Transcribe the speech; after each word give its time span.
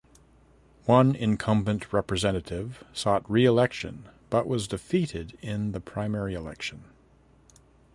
One 0.87 1.13
incumbent 1.15 1.93
representative 1.93 2.83
sought 2.91 3.29
reelection 3.29 4.09
but 4.31 4.47
was 4.47 4.67
defeated 4.67 5.37
in 5.43 5.73
the 5.73 5.79
primary 5.79 6.33
election. 6.33 6.85